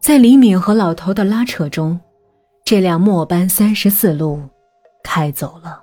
[0.00, 2.00] 在李敏和老头的拉扯中，
[2.64, 4.42] 这辆末班三十四路
[5.02, 5.82] 开走了，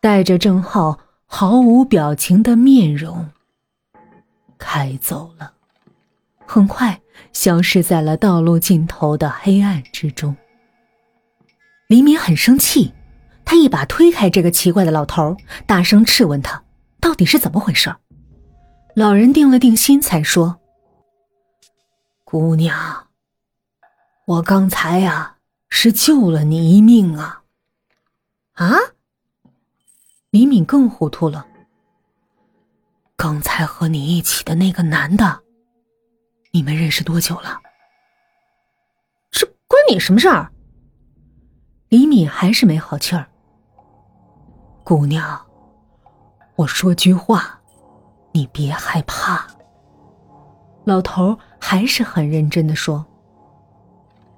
[0.00, 3.28] 带着郑浩毫无表情的面容
[4.58, 5.52] 开走了，
[6.46, 7.00] 很快
[7.32, 10.34] 消失在了道路尽头的黑暗之中。
[11.86, 12.92] 李敏很生气，
[13.44, 15.36] 他一把推开这个奇怪的老头，
[15.66, 16.64] 大声质问他
[16.98, 17.94] ：“到底是怎么回事？”
[18.96, 20.58] 老人定了定心，才说
[22.38, 23.06] ：“姑娘，
[24.26, 25.38] 我刚才呀
[25.70, 27.44] 是救了你一命啊！”
[28.52, 28.76] 啊！
[30.28, 31.46] 李敏更糊涂了。
[33.16, 35.44] 刚才和你一起的那个男的，
[36.52, 37.58] 你们认识多久了？
[39.30, 40.52] 这关你什么事儿？
[41.88, 43.26] 李敏还是没好气儿。
[44.84, 45.46] 姑娘，
[46.56, 47.58] 我说句话，
[48.32, 49.46] 你别害怕。
[50.84, 53.04] 老头还是很认真的说：“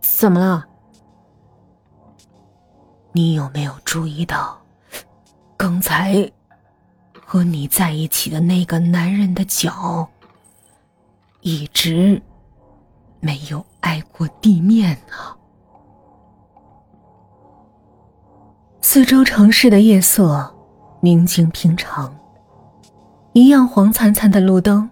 [0.00, 0.66] 怎么了？
[3.12, 4.58] 你有没有注意到，
[5.56, 6.30] 刚才
[7.26, 10.08] 和你在一起的那个男人的脚，
[11.40, 12.22] 一直
[13.18, 15.16] 没有挨过地面呢？”
[18.80, 20.52] 四周城市的夜色
[21.00, 22.12] 宁静平常，
[23.32, 24.90] 一样黄灿灿的路灯，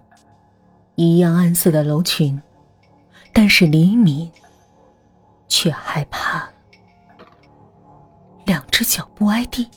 [1.00, 2.42] 一样暗色的楼群，
[3.32, 4.28] 但是李敏
[5.46, 6.50] 却害怕。
[8.44, 9.70] 两只脚不挨地，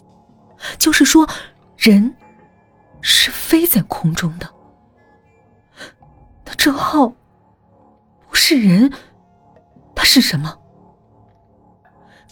[0.79, 1.29] 就是说，
[1.77, 2.15] 人
[3.01, 4.49] 是飞在空中的。
[6.43, 7.13] 那郑浩
[8.27, 8.91] 不是人，
[9.93, 10.57] 他是什么？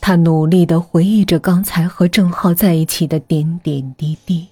[0.02, 4.48] 他努力的回忆着刚才和郑浩在一起的点点滴滴，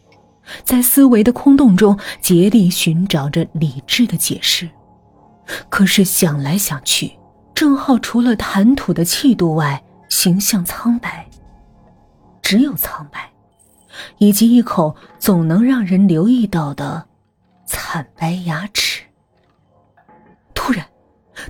[0.64, 4.70] 在思维的空洞中竭力寻找着理智的解释。
[5.70, 7.12] 可是想来想去，
[7.54, 11.28] 郑浩除了谈吐的气度外，形象苍白，
[12.42, 13.32] 只有苍白，
[14.18, 17.08] 以及一口总能让人留意到的
[17.66, 19.04] 惨白牙齿。
[20.54, 20.86] 突然，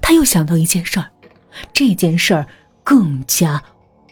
[0.02, 1.09] 他又想到一件事儿，
[1.74, 2.46] 这件事儿
[2.84, 3.64] 更加。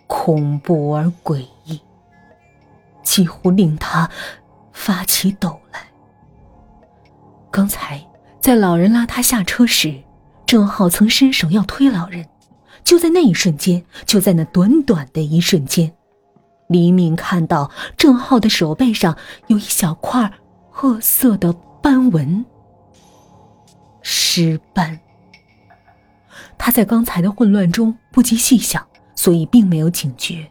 [0.07, 1.81] 恐怖而诡异，
[3.02, 4.07] 几乎令他
[4.75, 5.80] 发起抖来。
[7.50, 8.06] 刚才
[8.40, 10.03] 在老人拉他下车时，
[10.46, 12.28] 郑浩曾伸手要推老人，
[12.84, 15.91] 就在那一瞬间，就在那短短的一瞬间，
[16.68, 20.31] 李敏看到郑浩的手背上有一小块
[20.69, 22.46] 褐色的斑纹，
[24.03, 25.00] 尸斑。
[26.58, 28.85] 他在刚才的混乱中不及细想。
[29.18, 30.46] 所以并没有警觉，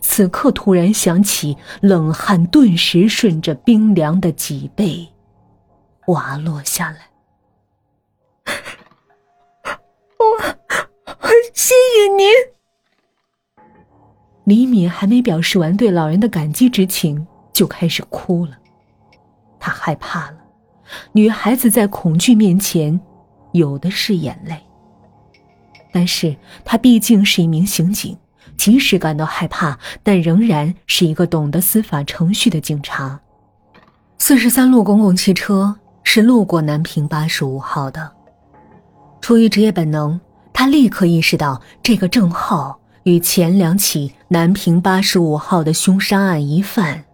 [0.00, 5.08] 此刻突然想起，冷汗顿时顺着冰凉的脊背
[6.00, 6.98] 滑落下来。
[10.18, 10.24] 我，
[11.52, 12.26] 谢谢您。
[14.44, 18.58] 李敏还没表示完对老人的感激之情，就开始哭了。
[19.58, 20.36] 她害怕了，
[21.12, 23.00] 女孩子在恐惧面前，
[23.52, 24.54] 有的是眼泪。
[25.90, 28.18] 但是她毕竟是一名刑警，
[28.56, 33.20] 即使感到害怕，但仍然是一个懂得司法程序的警察。
[34.18, 38.10] 四十三路公共汽车是路过南平八十五号的，
[39.20, 40.18] 出于职业本能，
[40.52, 47.04] 他立刻意识到这个郑浩与前两起南平八十五号的凶杀案疑犯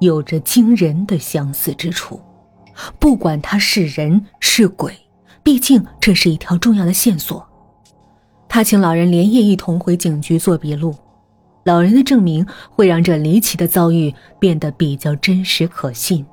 [0.00, 2.20] 有着惊人的相似之处。
[2.98, 4.94] 不管他是人是鬼，
[5.42, 7.46] 毕竟这是一条重要的线索。
[8.52, 10.92] 他请老人连夜一同回警局做笔录，
[11.62, 16.26] 老人的证明会让这离奇的遭遇变得比较真实可信。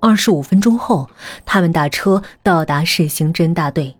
[0.00, 1.06] 二十五分钟后，
[1.44, 3.94] 他们打车到达市刑侦大队，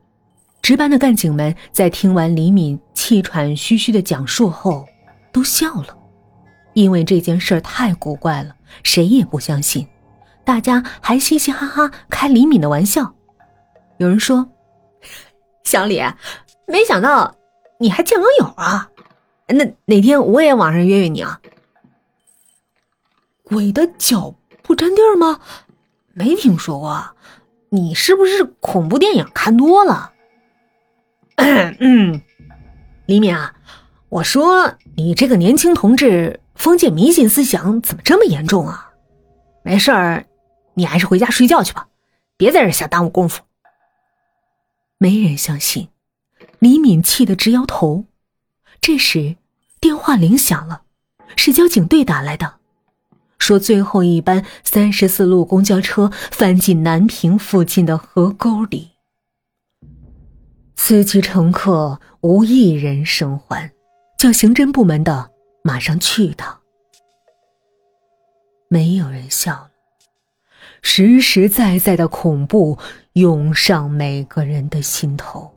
[0.62, 4.86] 值班的干警们在听完李敏气喘吁吁的讲述后，
[5.30, 5.94] 都笑了，
[6.72, 9.86] 因为这件事太古怪了，谁也不相信。
[10.42, 13.14] 大家还嘻嘻哈哈开李敏的玩笑，
[13.98, 14.48] 有人说
[15.64, 16.02] ：“小李。”
[16.68, 17.34] 没想到
[17.80, 18.90] 你还见网友啊？
[19.46, 21.40] 那哪天我也网上约约你啊？
[23.42, 25.40] 鬼的脚不沾地儿吗？
[26.12, 27.16] 没听说过。
[27.70, 30.12] 你是不是恐怖电影看多了？
[31.36, 32.20] 嗯，
[33.06, 33.54] 李敏啊，
[34.10, 38.92] 我说你这个年轻同志封建迷信思想怎么这么严重啊？
[39.62, 40.26] 没事儿，
[40.74, 41.88] 你还是回家睡觉去吧，
[42.36, 43.42] 别在这瞎耽误功夫。
[44.98, 45.88] 没人相信。
[46.58, 48.04] 李敏气得直摇头。
[48.80, 49.36] 这时，
[49.80, 50.82] 电话铃响了，
[51.36, 52.54] 是交警队打来的，
[53.38, 58.90] 说最后一班三十四路公交车翻进南平附近的河沟里。
[60.76, 63.72] 司机乘客无一人生还，
[64.16, 65.30] 叫刑侦部门的
[65.62, 66.60] 马上去一趟。
[68.68, 69.70] 没有人笑了，
[70.82, 72.78] 实实在在的恐怖
[73.14, 75.52] 涌上每个人的心头。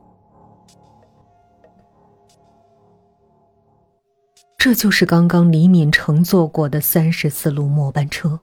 [4.64, 8.38] 这就是刚刚李敏乘坐过的三十四路末班车，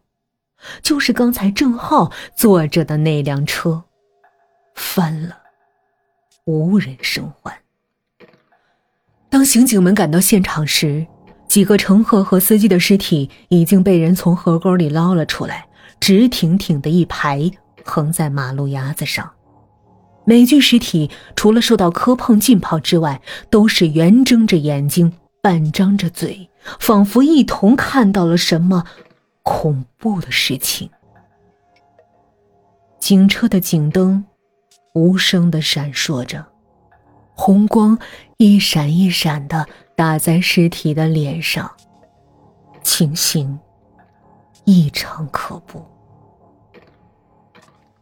[0.81, 3.85] 就是刚才郑浩坐着的那辆车，
[4.75, 5.37] 翻了，
[6.43, 7.61] 无人生还。
[9.29, 11.07] 当刑警们赶到现场时，
[11.47, 15.69] 几个乘客和司机的尸体已经被人从河沟里捞了出来，
[16.01, 17.49] 直挺挺的一排
[17.85, 19.31] 横在马路牙子上。
[20.25, 25.13] 每具尸体除了受到磕碰浸泡之外，都是圆睁着眼睛。
[25.41, 26.49] 半张着嘴，
[26.79, 28.83] 仿佛一同看到了什么
[29.43, 30.89] 恐怖的事情。
[32.99, 34.25] 警车的警灯
[34.93, 36.45] 无声的闪烁着，
[37.33, 37.97] 红光
[38.37, 39.65] 一闪一闪的
[39.95, 41.71] 打在尸体的脸上，
[42.83, 43.57] 情形
[44.65, 45.83] 异常可怖。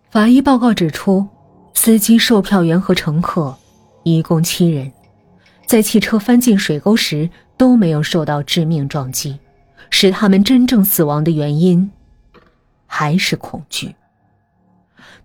[0.10, 1.28] 法医报告指出，
[1.76, 3.56] 司机、售票员和乘客
[4.04, 4.92] 一共七人。
[5.68, 9.38] 在汽车翻进水沟时都没有受到致命撞击，
[9.90, 11.92] 使他们真正死亡的原因
[12.86, 13.94] 还是恐惧。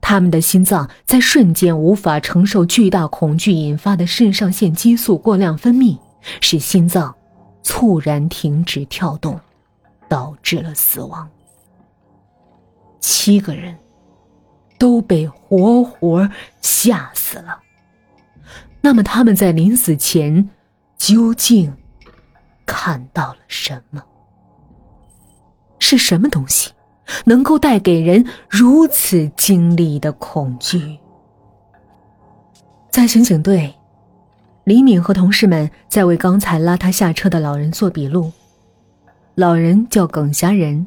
[0.01, 5.97] 他们的心脏在瞬间无法承受巨大恐惧引发的肾上腺激素过量分泌，
[6.41, 7.15] 使心脏
[7.63, 9.41] 猝然停止跳动，
[10.09, 11.31] 导致了死亡。
[12.99, 13.77] 七个人
[14.77, 16.29] 都被活活
[16.61, 17.61] 吓死了。
[18.83, 20.51] 那么他们在临死前
[20.99, 21.73] 究竟
[22.67, 24.03] 看到了什么？
[25.79, 26.73] 是什么东西
[27.25, 30.99] 能够带给人如此经历的恐惧？
[32.91, 33.75] 在刑警队，
[34.65, 38.31] 李敏和同事们在为刚才拉他下车的老人做笔录。
[39.35, 40.87] 老人叫耿霞仁，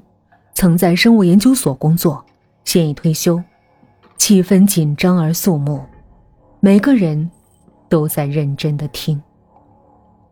[0.54, 2.24] 曾在生物研究所工作，
[2.64, 3.42] 现已退休。
[4.18, 5.84] 气氛紧张而肃穆，
[6.60, 7.32] 每个人。
[7.96, 9.24] 都在认真的听。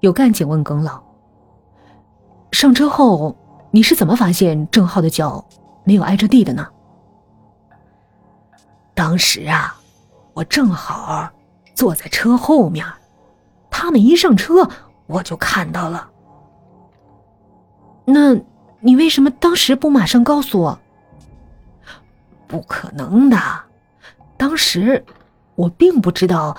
[0.02, 1.02] 有干警问耿老
[2.52, 3.38] ：“上车后
[3.72, 5.46] 你是怎么发现郑浩的脚
[5.86, 6.68] 没有挨着地的呢？”
[8.94, 9.80] 当时啊，
[10.34, 11.30] 我正好
[11.74, 12.86] 坐在车后面，
[13.72, 14.70] 他们一上车
[15.08, 16.10] 我就看到了。
[18.04, 18.36] 那
[18.82, 20.78] 你为什么当时不马上告诉我？
[22.46, 23.38] 不可能的，
[24.36, 25.06] 当时
[25.56, 26.58] 我并不知道。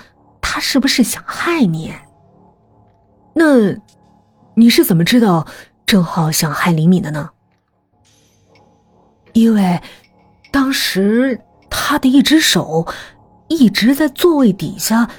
[0.55, 1.93] 他是不是想害你？
[3.35, 3.75] 那
[4.55, 5.49] 你是怎么知道
[5.85, 7.29] 郑浩想害李敏的呢？
[9.33, 9.83] 因为
[10.53, 12.87] 当时他的一只手
[13.49, 15.11] 一直在座位底下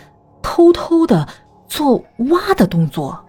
[0.41, 1.27] 偷偷的
[1.67, 3.25] 做挖的动作。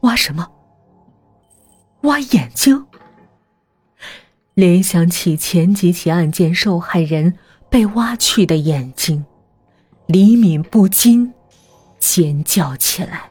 [0.00, 0.50] 挖什么？
[2.00, 2.84] 挖眼睛？
[4.54, 7.38] 联想起前几起案件受害人
[7.70, 9.24] 被挖去的眼睛。
[10.06, 11.32] 李敏不禁
[11.98, 13.22] 尖叫起来。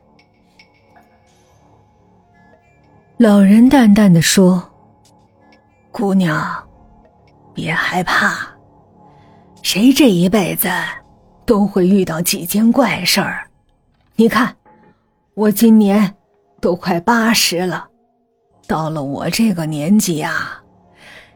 [3.18, 4.68] 老人淡淡的说
[5.92, 6.68] ：“姑娘，
[7.54, 8.48] 别害怕。
[9.62, 10.68] 谁这一辈子
[11.46, 13.48] 都会遇到几件怪事儿。
[14.16, 14.56] 你看，
[15.36, 16.16] 我今年
[16.60, 17.88] 都快八十了，
[18.66, 20.64] 到了我这个年纪啊，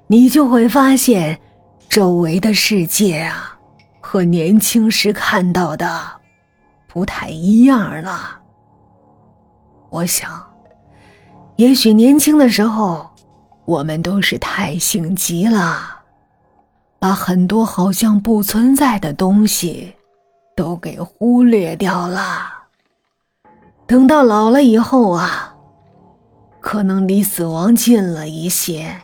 [0.08, 1.40] 你就会发现
[1.88, 3.52] 周围的世界啊。”
[4.08, 6.00] 和年轻时看到的
[6.88, 8.40] 不太一样了。
[9.90, 10.46] 我想，
[11.56, 13.10] 也许年轻的时候，
[13.66, 16.04] 我们都是太性急了，
[17.00, 19.96] 把很多好像不存在的东西
[20.56, 22.54] 都给忽略掉了。
[23.88, 25.56] 等到老了以后啊，
[26.62, 29.02] 可能离死亡近了一些，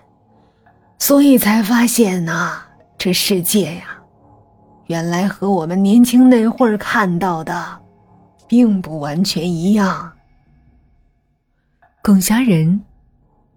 [1.00, 2.62] 所以才发现呢，
[3.00, 3.98] 这世界呀。
[4.92, 7.80] 原来和我们年轻那会儿看到的，
[8.46, 10.12] 并不完全一样。
[12.02, 12.82] 耿霞人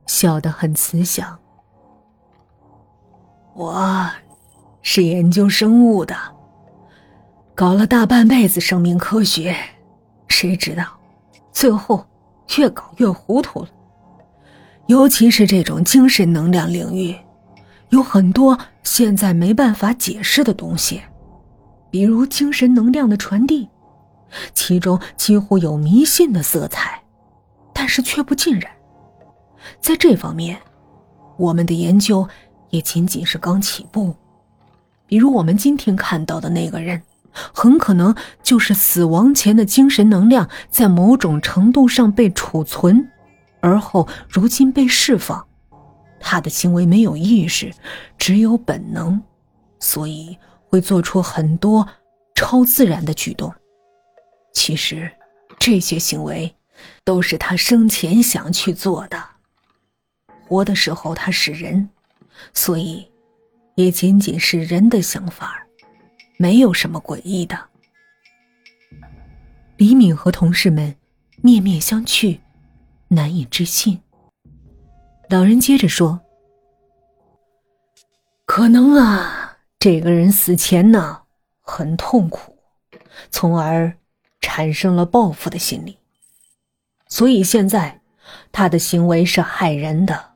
[0.06, 1.36] 笑得很慈祥。
[3.52, 4.08] 我
[4.80, 6.14] 是研究生物的，
[7.52, 9.56] 搞了大半辈子生命科学，
[10.28, 10.84] 谁知道
[11.50, 12.06] 最后
[12.58, 13.68] 越搞越糊涂了。
[14.86, 17.16] 尤其是这种精神能量领域，
[17.88, 21.02] 有很多现在没办法解释的东西。
[21.94, 23.68] 比如精神能量的传递，
[24.52, 27.00] 其中几乎有迷信的色彩，
[27.72, 28.68] 但是却不尽然。
[29.80, 30.58] 在这方面，
[31.36, 32.28] 我们的研究
[32.70, 34.12] 也仅仅是刚起步。
[35.06, 43.08] 比如我们今天看到的那个人，很可能就是死亡前的精神能量在某种程度上被储存，
[43.60, 45.46] 而后如今被释放。
[46.18, 47.72] 他的行为没有意识，
[48.18, 49.22] 只有本能，
[49.78, 50.36] 所以
[50.74, 51.88] 会做出很多
[52.34, 53.54] 超自然的举动。
[54.52, 55.08] 其实，
[55.56, 56.52] 这些行为
[57.04, 59.24] 都是他生前想去做的。
[60.48, 61.88] 活的时候他是人，
[62.52, 63.08] 所以
[63.76, 65.64] 也仅仅是人的想法。
[66.38, 67.56] 没有什么诡异的。
[69.76, 70.92] 李敏和同事们
[71.36, 72.40] 面面相觑，
[73.06, 74.00] 难以置信。
[75.28, 76.20] 老人接着说
[78.44, 79.43] ：“可能啊，
[79.84, 81.20] 这个人死前呢
[81.60, 82.56] 很痛苦，
[83.30, 83.94] 从而
[84.40, 85.98] 产生了报复的心理，
[87.06, 88.00] 所以现在
[88.50, 90.32] 他的行为是害人的。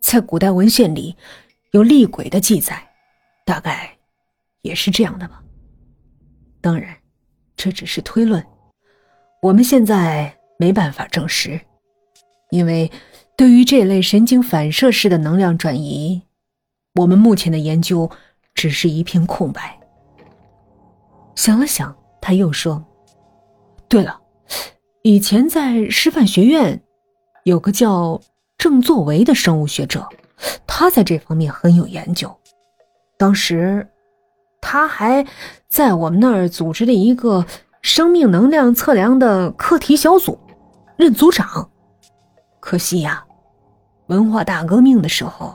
[0.00, 1.16] 在古代文献里
[1.72, 2.80] 有厉鬼的记载，
[3.44, 3.98] 大概。”
[4.62, 5.42] 也是这样的吧。
[6.60, 6.96] 当然，
[7.56, 8.46] 这只是推论，
[9.42, 11.60] 我们现在没办法证实，
[12.50, 12.88] 因为
[13.36, 16.22] 对于这类神经反射式的能量转移，
[16.94, 18.08] 我们目前的研究
[18.54, 19.78] 只是一片空白。
[21.34, 22.84] 想了想，他又说
[23.88, 24.20] ：“对了，
[25.02, 26.80] 以前在师范学院
[27.44, 28.20] 有个叫
[28.56, 30.08] 郑作为的生物学者，
[30.66, 32.34] 他在这方面很有研究，
[33.18, 33.86] 当时。”
[34.66, 35.26] 他还
[35.68, 37.44] 在我们那儿组织了一个
[37.82, 40.38] 生命能量测量的课题小组，
[40.96, 41.70] 任组长。
[42.60, 43.26] 可惜呀，
[44.06, 45.54] 文化大革命的时候，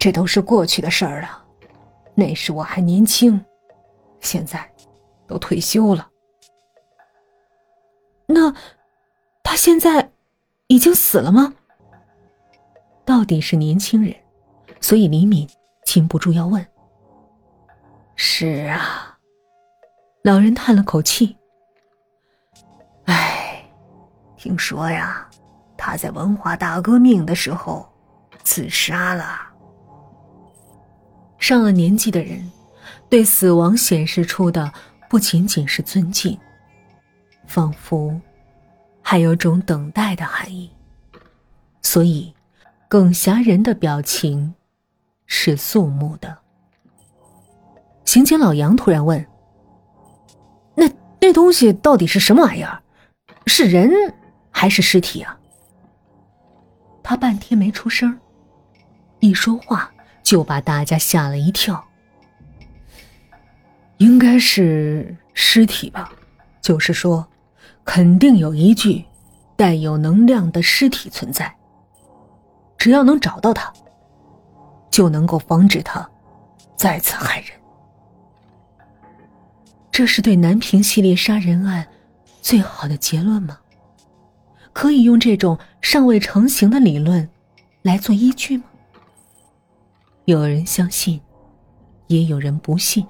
[0.00, 1.44] 这都是过去的事儿了。
[2.14, 3.40] 那时我还年轻，
[4.20, 4.68] 现在
[5.28, 6.08] 都退休了。
[8.26, 8.52] 那
[9.44, 10.10] 他现在
[10.66, 11.52] 已经死了吗？
[13.04, 14.12] 到底是年轻人，
[14.80, 15.48] 所以李敏。
[15.82, 16.64] 禁不住要问。
[18.14, 19.18] 是啊，
[20.22, 21.36] 老人叹了口气。
[23.06, 23.64] 唉，
[24.36, 25.28] 听说呀，
[25.76, 27.92] 他在文化大革命的时候
[28.44, 29.49] 自杀了。
[31.40, 32.48] 上了年纪的人，
[33.08, 34.72] 对死亡显示出的
[35.08, 36.38] 不仅仅是尊敬，
[37.48, 38.20] 仿佛
[39.02, 40.70] 还有种等待的含义。
[41.82, 42.32] 所以，
[42.88, 44.54] 耿侠人的表情。
[45.32, 46.36] 是肃穆的。
[48.04, 49.24] 刑警老杨突然问
[50.74, 52.82] ：“那那东西到底是什么玩意儿？
[53.46, 53.88] 是人
[54.50, 55.38] 还是尸体啊？”
[57.00, 58.18] 他半天没出声，
[59.20, 59.88] 一说话
[60.22, 61.84] 就把大家吓了一跳。
[63.98, 66.12] 应该是尸体吧，
[66.60, 67.26] 就是说，
[67.84, 69.04] 肯定有一具
[69.56, 71.54] 带有能量的尸体存在。
[72.78, 73.72] 只要能找到它。
[74.90, 76.10] 就能够防止他
[76.74, 77.50] 再次害人。
[79.92, 81.86] 这是对南平系列杀人案
[82.42, 83.60] 最好的结论吗？
[84.72, 87.30] 可以用这种尚未成型的理论
[87.82, 88.64] 来做依据吗？
[90.30, 91.20] 有人相信，
[92.06, 93.04] 也有人不信。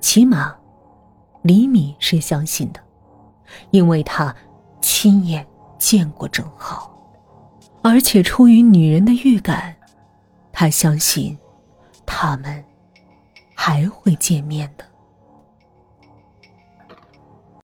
[0.00, 0.54] 起码，
[1.40, 2.80] 李米是相信的，
[3.70, 4.34] 因为他
[4.82, 5.46] 亲眼
[5.78, 6.94] 见过郑浩，
[7.82, 9.74] 而且出于女人的预感。
[10.52, 11.38] 他相信，
[12.04, 12.62] 他们
[13.54, 14.84] 还会见面的。